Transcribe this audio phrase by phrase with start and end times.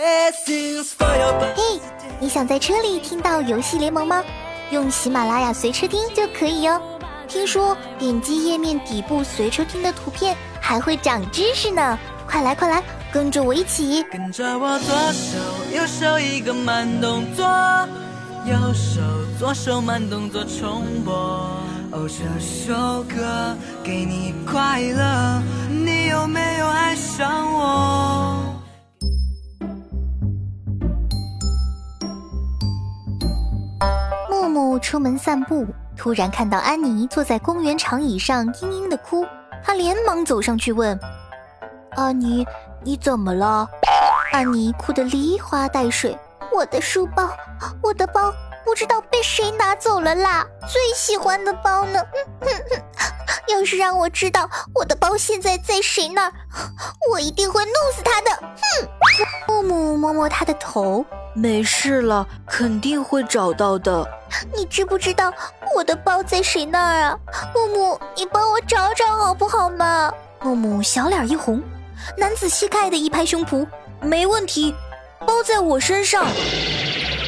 [0.00, 1.80] 嘿，
[2.20, 4.22] 你想在车里听到游戏联盟吗？
[4.70, 6.80] 用喜马拉雅随车听就可以哟。
[7.26, 11.98] 听说点击页面底部随车听的图片还会长知识呢，
[12.28, 12.80] 快来快来，
[13.12, 14.04] 跟着我一起。
[14.04, 15.36] 跟着我左手
[15.74, 17.44] 右手一个慢动作，
[18.46, 19.00] 右手
[19.36, 21.12] 左手慢动作重播。
[21.90, 28.47] 哦，这首歌给你快乐，你有没有爱上我？
[34.78, 35.66] 出门散步。
[35.96, 39.26] 突然看到安妮坐在公园长椅上，嘤嘤的哭，
[39.64, 40.98] 他连忙走上去问
[41.96, 42.46] ：“安妮，
[42.84, 43.68] 你怎么了？”
[44.32, 46.16] 安妮哭得梨花带水
[46.54, 47.28] ：“我的书包，
[47.82, 48.32] 我的包，
[48.64, 50.46] 不知道被谁拿走了啦！
[50.68, 52.00] 最喜欢的包呢？
[53.48, 56.32] 要是让我知道我的包现在在谁那儿，
[57.10, 58.88] 我一定会弄死他的！”哼。
[59.48, 64.06] 木木摸摸他的头：“没事了，肯定会找到的。”
[64.54, 65.32] 你知不知道
[65.74, 67.18] 我的包在谁那儿啊？
[67.54, 70.12] 木木，你帮我找找好不好嘛？
[70.40, 71.62] 木木小脸一红，
[72.16, 73.66] 男子气概的一拍胸脯，
[74.00, 74.74] 没问题，
[75.26, 76.24] 包在我身上。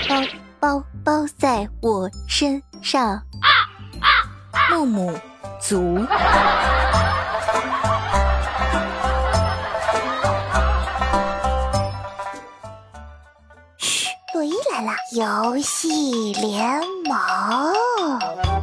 [0.09, 0.23] 包
[0.61, 3.23] 包包在我身上。
[4.71, 5.19] 木木
[5.61, 6.07] 足。
[13.79, 18.60] 嘘，洛伊来了，游戏联盟。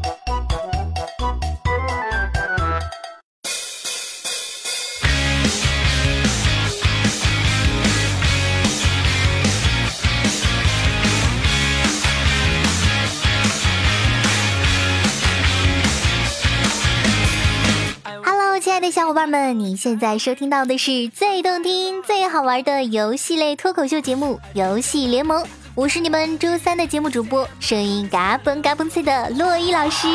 [18.77, 25.43] 亲爱的小伙伴们，你现在收听到的是最动听、最好玩的游戏类脱口秀节目《游戏联盟》。
[25.73, 30.07] 我是你们周三的节目主播，声音嘎嘣嘎嘣脆的洛伊老师。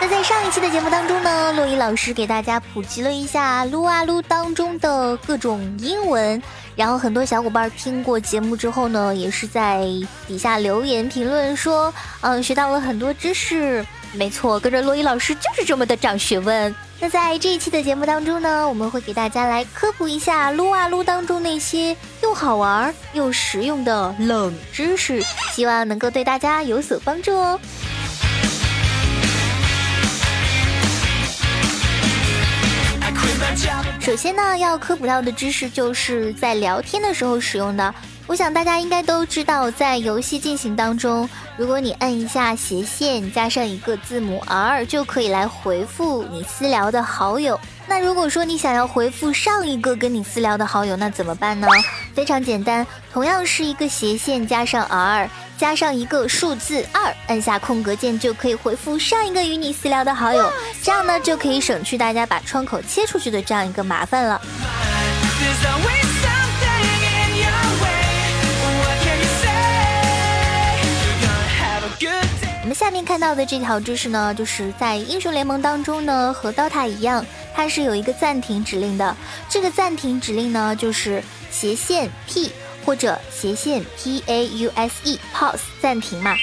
[0.00, 6.42] 那在上一期的节目当中呢，洛伊老师给大家普及了一下撸啊撸当中的各种英文，
[6.74, 9.84] 然后很多小伙伴听过节目之后呢，也是在
[10.26, 13.84] 底下留言评论说，嗯，学到了很多知识。
[14.14, 16.74] 没错，跟着洛伊老师就是这么的长学问。
[16.98, 27.60] 那在这一期的节目当中呢，我们会给大家来科普一下撸啊撸当中那些又好玩又实用的冷知识，希望能够对大家有所帮助哦。
[34.00, 37.94] 首先呢，要科普到的知识就是在聊天的时候使用的。
[38.26, 47.58] 我想大家应该都知道，在游戏进行当中，如果你按一下斜线加上一个字母 R，就可以来回复你私聊的好友。
[47.86, 51.66] 那如果说你想要回复上一个跟你私聊的好友，那怎么办呢？
[52.14, 60.52] 非常简单，同样是一个斜线加上 R，加上一个数字二，按下空格键就可以回复上一个与你私聊的好友，
[60.82, 64.38] 这样呢就可以省去大家把窗口切出去的这样一个麻烦了。
[72.86, 79.16] 下面看到的这条知识呢，就是在英雄联盟当中呢，和刀塔一样，它是有一个暂停指令的。
[79.48, 81.20] 这个暂停指令呢，就是
[81.50, 82.52] 斜线 P
[82.84, 86.36] 或者斜线 P A U S E pause 暂停嘛。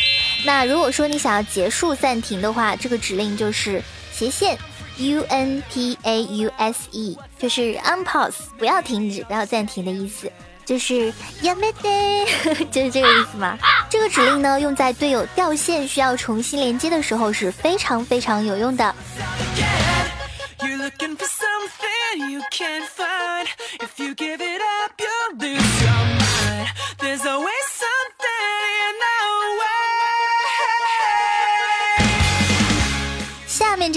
[0.46, 3.82] 那如果说你想要结束暂停的话，这个指令就是
[4.12, 4.58] 斜线
[4.98, 10.30] U N P A U S E，就是 unpause 不要停止、不要暂停的意思。
[10.66, 12.26] 就是呀没得，
[12.72, 13.58] 就是这个意思吗？
[13.90, 18.96] 这个指令呢，用在队友掉线需要重新连接的时候是非常非常有用的。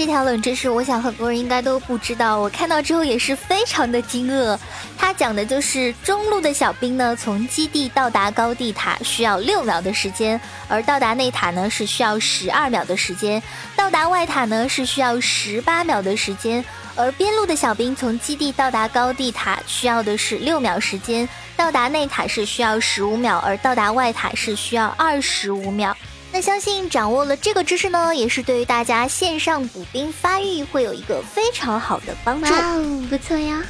[0.07, 4.57] 这条冷知识，我想很多人应该都不知道，我看到之后也是非常的惊愕。
[4.97, 10.39] 它讲的就是中路的小兵呢，从基地到达高地塔需要六秒的时间，
[10.69, 13.43] 而到达内塔呢是需要十二秒的时间，
[13.75, 16.63] 到达外塔呢是需要十八秒的时间，
[16.95, 21.27] 而边路的小兵从基地到达高地塔需要的是六秒时间，
[21.57, 25.93] 到达内塔是需要十五秒，而到达外塔是需要二十五秒。
[26.31, 32.53] 那相信掌握了这个知识呢，也是对于大家线上补兵发育会有一个非常好的帮助。
[32.53, 33.63] 哇哦，不错呀！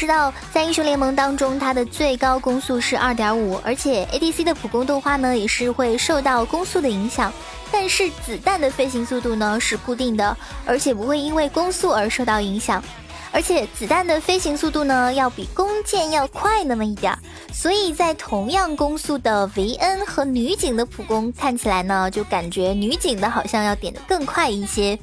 [0.00, 7.30] 知道，在英雄联盟当中，它的最高攻速是二点五，而且 ADC 的普攻动画呢，也是会受到攻速的影响。
[7.70, 12.82] 但是子弹的飞行速度呢是固定的，而且不会因为攻速而受到影响。
[13.32, 17.18] 而且子弹的飞行速度呢要比弓箭要快那么一点儿，
[17.52, 24.98] 所以在同样攻速的维恩和女警的普攻看起来呢，就感觉女警的好像要点的更快一些。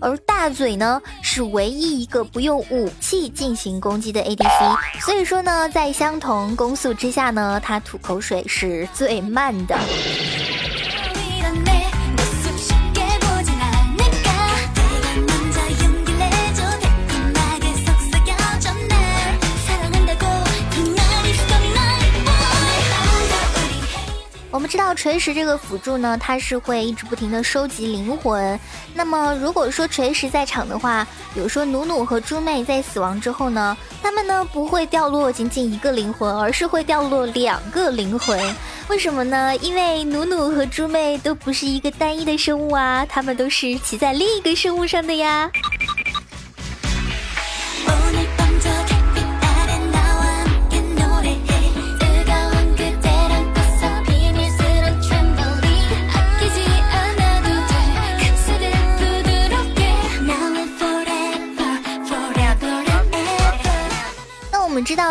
[0.00, 9.78] 而大嘴呢是唯一一个不用武器进行攻击的 ADC，所以说呢，在相同攻速之下呢，他吐口水是最慢的。
[24.72, 28.58] 知道锤石这个辅助呢，它是会一直不停的收集灵魂。
[28.94, 38.40] 那么如果说锤石在场的话，比如说努努和猪妹在死亡之后呢，他们呢不会掉落仅仅一个灵魂，而是会掉落两个灵魂。
[38.88, 39.54] 为什么呢？
[39.58, 45.50] 因为努努和猪妹都不是一个单一的生物啊，他们都是骑在另一个生物上的呀。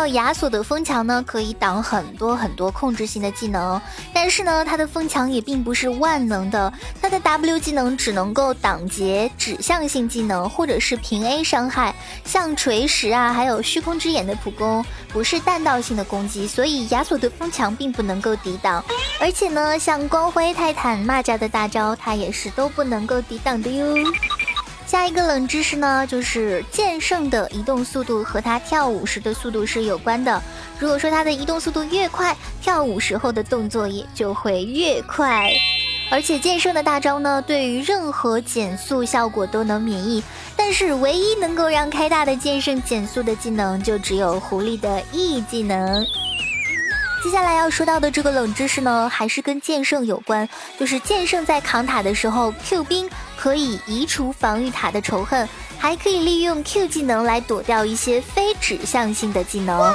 [0.02, 3.80] 道亚索的风墙呢，可以挡很多很多控制性的技能，
[4.12, 11.94] 但是呢，它的风墙也并不是万能的，它的 W 技能只能够挡截指向性技能或者是平 A 伤害，
[12.24, 18.84] 像锤石啊，还有虚空之眼的普攻，不是弹道性的攻击，所以亚索的风墙并不能够抵挡，
[19.20, 23.94] 而且呢，像光辉泰坦蚂蚱的大招，它也是都不能够抵挡的哟。
[24.86, 30.42] 下一个冷知识呢，就是剑圣的移动速度和他跳舞时的速度是有关的。
[30.78, 35.50] 如果说他的移动速度越快，跳舞时候的动作也就会越快。
[36.10, 40.22] 而且剑圣的大招呢，对于任何减速效果都能免疫。
[40.54, 46.04] 但是唯一能够让开大的剑圣减速的技能，就只有狐狸的 E 技能。
[47.24, 50.46] 接下来要说到的这个冷知识呢，还是跟剑圣有关，
[50.78, 53.08] 就是剑圣在扛塔的时候，Q 兵
[53.42, 59.92] 可以移除防御塔的仇恨，还可以利用 Q 技能来躲掉一些非指向性的技能。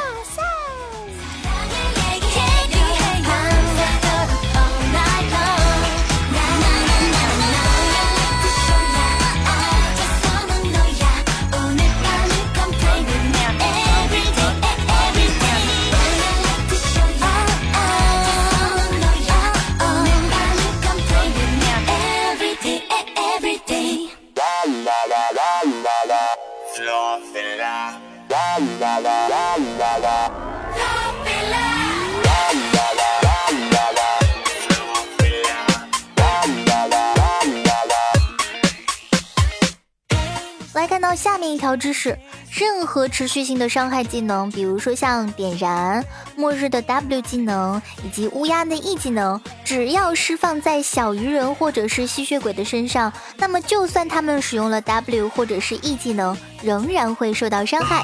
[41.77, 42.17] 知识：
[42.51, 46.03] 任何持续性的伤害技能，比如说像点燃、
[46.35, 58.01] 末日的 W 技能以及乌鸦的 E 技能，只要释放在小鱼人或者是吸血鬼的身上，那么就算他们使用了 W 或者是 E 技能，仍然会受到伤害。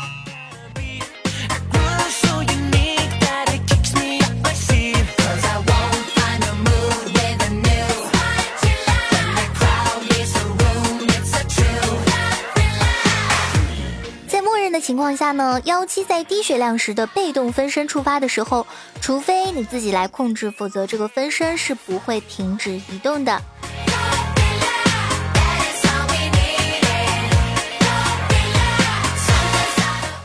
[14.84, 18.68] 情况下呢，妖姬在低血量时的被动分身触发的时候，
[19.00, 23.42] 除非你自己来控制，否则这个分身是不会停止移动的。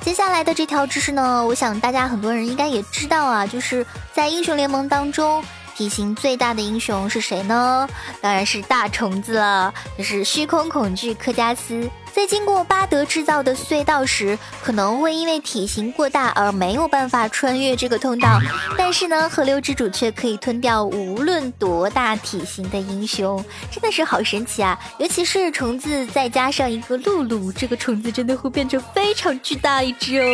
[0.00, 5.40] 接下来的这条知识呢，我想大家很多人应该也知道啊，就是在英雄联盟当中。
[5.76, 7.88] 体型最大的英雄是谁呢？
[8.20, 11.88] 当然是大虫子了，就是虚空恐惧科加斯。
[12.18, 18.40] 在经过巴德制造的隧道时，可能会因为体型过大而没有办法穿越这个通道，
[18.76, 24.76] 但是呢，河流之主却可以吞掉无论多大体型的英雄，真的是好神奇啊！
[24.98, 30.26] 尤其是虫子再加上一个露露，这个虫子真的会变成非常巨大一只哦。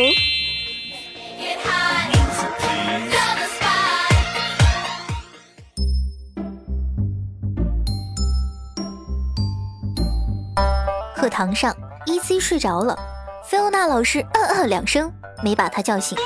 [11.35, 11.75] 堂上
[12.07, 12.97] ，E C 睡着了，
[13.45, 15.13] 菲欧娜老师嗯嗯两声，
[15.43, 16.17] 没把他叫醒。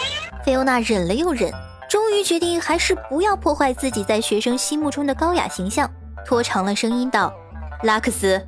[0.45, 1.51] 菲欧娜忍了又忍，
[1.89, 5.91] 终于决定还是不要破坏自己在学生心目中的高雅形象，
[6.27, 7.33] 拖长了声音道
[7.85, 8.47] ：“拉克斯。”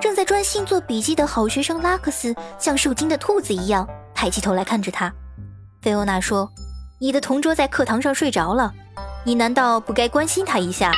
[0.00, 5.12] 正在专心做笔记的好学生拉克斯像受惊的兔子一样，抬起头来看着他。
[5.82, 6.48] 菲欧娜说
[7.00, 8.72] ：“你的同桌在课堂上睡着了，
[9.24, 10.92] 你难道不该关心他一下？”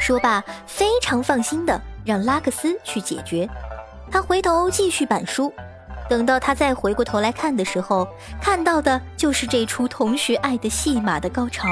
[0.00, 3.46] 说罢，非常放心的让拉克斯去解决。
[4.10, 5.52] 他回头继续板书。
[6.08, 8.06] 等到他再回过头来看的时候，
[8.40, 11.68] 看到的就是这出同学爱的戏码的高潮。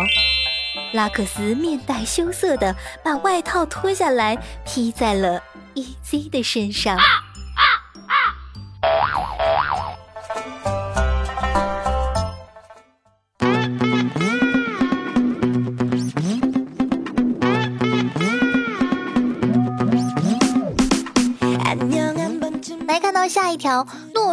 [0.94, 5.42] 拉克斯面带羞涩的把外套脱下来披在了
[5.74, 6.98] E.Z 的身上。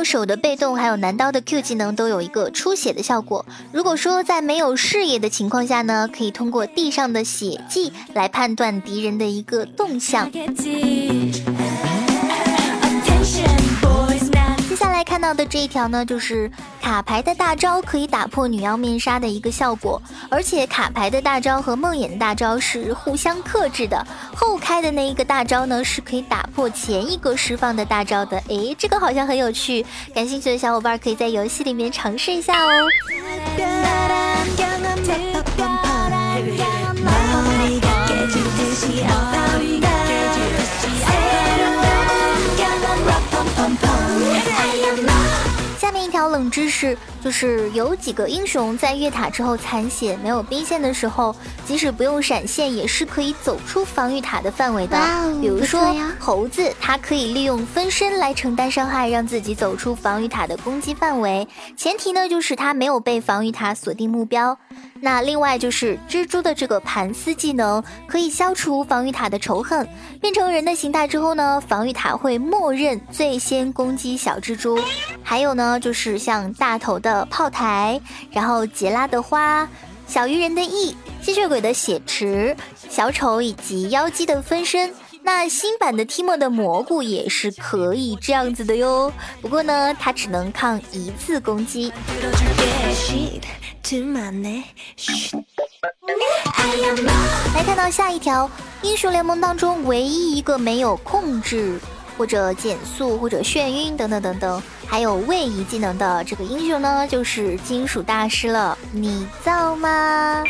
[0.04, 3.46] 手的被动还有男刀的 Q 技能都有一个出血的效果。
[3.72, 10.30] 如果说在没有视野的情况下呢，可以通过地上的血迹来判断敌人的一个动向。
[15.20, 16.50] 看到的这一条呢，就是
[16.82, 24.08] 卡牌的大招可以打破女妖面纱的一个效果，而且卡牌的大招和梦魇的大招是互相克制的。
[24.34, 28.42] 后开的那一个大招呢，是可以打破前一个释放的大招的。
[28.48, 29.86] 诶，这个好像很有趣，
[30.16, 32.88] 感兴趣的小伙伴可以在游戏里面尝试一下哦。
[46.50, 54.98] 冷知识就是有几个英雄在越塔之后残血没有兵线的时候，即使不用闪现也是可以走出防御塔的范围的。
[55.40, 61.48] 比如说猴子，它可以利用分身来承担伤害，让自己走出防御塔的攻击范围。
[61.78, 64.58] 前提呢就是它没有被防御塔锁定目标。
[65.02, 69.88] 那另外就是蜘蛛的这个盘丝技能可以消除防御塔的仇恨。
[70.20, 74.80] 变成人的形态之后呢，防御塔会默认最先攻击小蜘蛛。
[75.24, 78.00] 还有呢，就是像大头的炮台，
[78.32, 79.68] 然后杰拉的花，
[80.06, 82.56] 小鱼人的翼，吸血鬼的血池，
[82.90, 84.94] 小丑以及妖姬的分身。
[85.22, 89.12] 那新版的提莫的蘑菇也是可以这样子的哟。
[89.42, 91.92] 不过呢，它只能抗一次攻击。
[97.56, 98.50] 来看到下一条，
[98.82, 101.80] 英雄联盟当中唯一一个没有控制
[102.18, 108.76] 或者减速或者眩晕等等等等，还有位移技能的这个英雄呢，就是金属大师了。
[108.92, 110.44] 你造吗？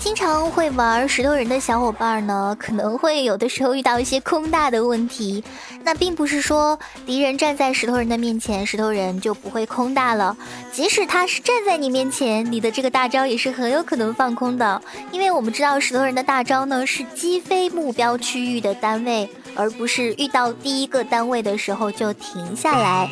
[0.00, 5.44] 经常会玩石头人的小伙伴呢，可能会有的时候遇到一些空大的问题。
[5.82, 10.36] 那并不是说敌人站在石头人的面前，石头人就不会空大了。
[10.72, 14.80] 即使他是站在你面前，你的这个大招也是很有可能放空的。
[15.12, 23.08] 因为我们知道石头人的大招呢是击飞目标区域的单位，而不是遇到第一个单位的时候就停下来。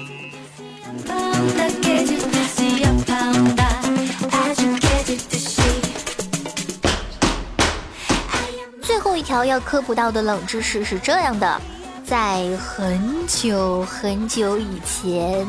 [8.82, 11.60] 最后一条要科普到的冷知识是这样的，
[12.04, 15.46] 在很久很久以前，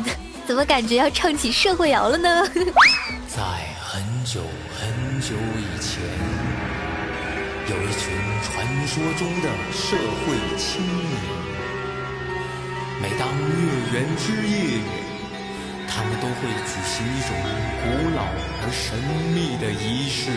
[0.48, 2.46] 怎么感觉要唱起社会摇了呢？
[3.28, 3.42] 在
[3.82, 4.42] 很久
[4.78, 6.02] 很久以前，
[7.70, 11.10] 有一群传说中的社会青年，
[13.02, 13.54] 每当月
[13.94, 14.80] 圆之夜，
[15.96, 17.32] 他们都会举行一种
[17.82, 18.24] 古老
[18.62, 19.00] 而神
[19.34, 20.30] 秘的仪式。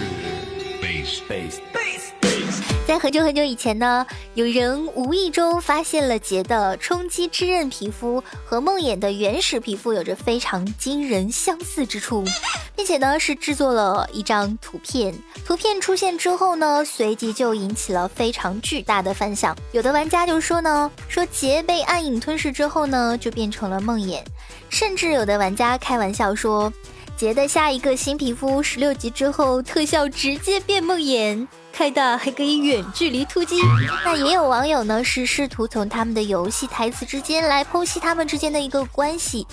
[2.86, 12.24] 在很久很久以前呢，有人无意中发现了杰的冲击之刃皮肤和梦魇的原始皮肤有着非常惊人相似之处，
[12.74, 15.14] 并且呢是制作了一张图片。
[15.44, 19.54] 图片出现之后呢，随即就引起了非常巨大的反响。
[19.72, 24.22] 有的玩家就说呢，说杰被暗影吞噬之后呢，就变成了梦魇，
[24.68, 26.72] 甚至有的玩家开玩笑说，
[27.16, 31.46] 杰的下一个新皮肤十六级之后特效直接变梦魇。
[31.70, 33.56] 开大还可以远距离突击，
[34.04, 39.46] 那也有网友呢是试图从他们的游戏台词之间来剖析他们之间的一个关系。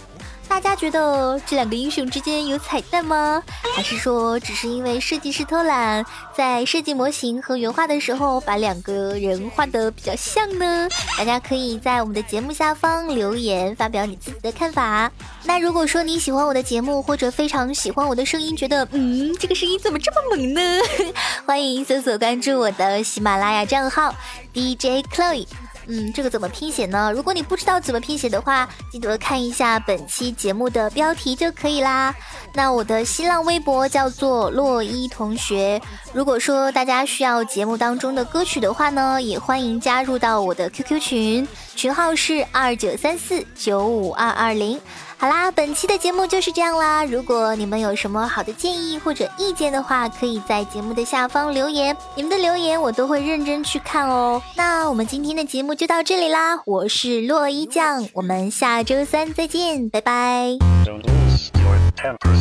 [0.48, 3.44] 大家觉得这两个英雄之间有彩蛋吗？
[3.76, 10.88] 还是说只是因为设计师偷懒，在设计模型和原画的时候把两个人画的比较像呢？
[11.18, 15.12] 大家可以在我们的节目下方留言，发表你自己的看法。
[15.44, 20.62] 那如果说你喜欢我的节目，或者非常喜欢我的声音，觉得嗯这个声音怎么这么萌呢？
[21.46, 24.16] 欢迎搜索关注我的喜马拉雅账号
[24.54, 25.46] DJ Chloe。
[25.88, 27.12] 嗯，这个怎么拼写呢？
[27.14, 32.14] 如果你不知道怎么拼写的话，记得看一下本期节目的标题就可以啦。
[32.54, 35.82] 那我的新浪微博叫做洛伊同学。
[36.14, 44.80] 如果说大家需要节目当中的歌曲的话呢，也欢迎加入到我的 QQ 群，群号是二九三四九五二二零。
[45.18, 47.06] 好啦，本期的节目就是这样啦。
[47.06, 54.42] 如果你们有什么好的建议或者意见的话，可以在节目的下方留言，你们的留言我都会认真去看哦。
[54.56, 60.58] 那我们今天的节目就到这里啦，我是洛伊酱，我们下周三再见，拜拜。
[60.84, 61.00] so,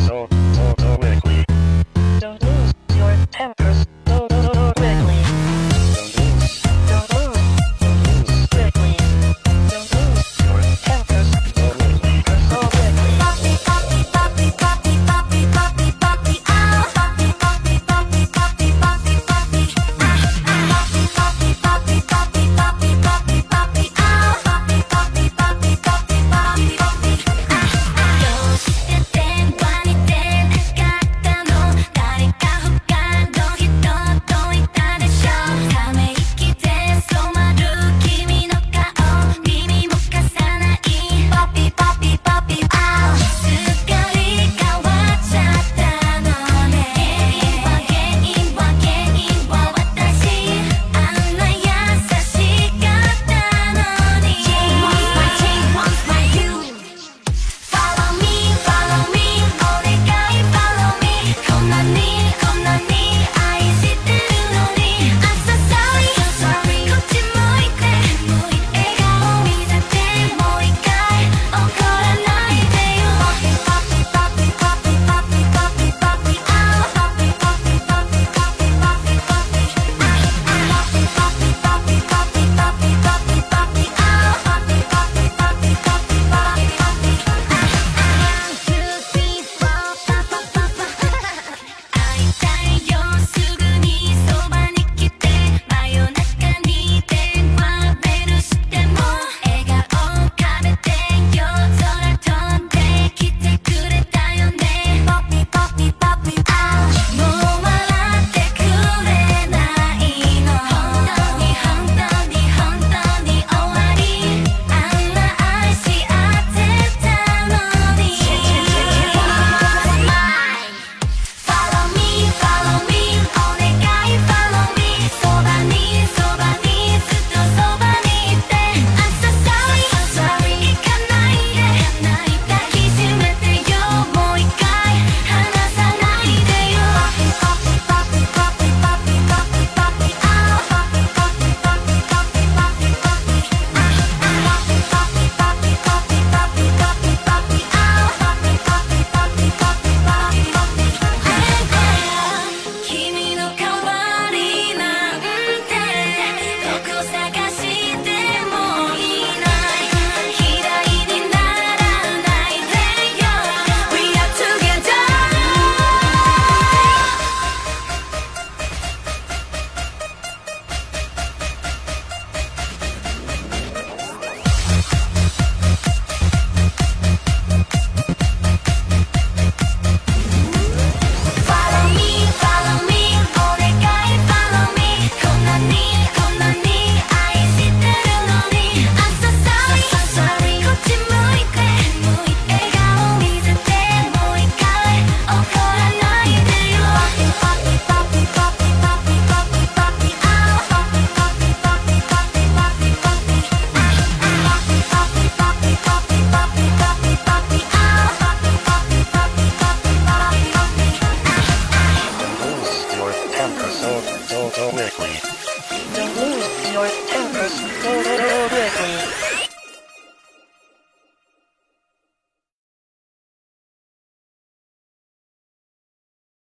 [0.05, 0.27] so,
[3.31, 3.84] so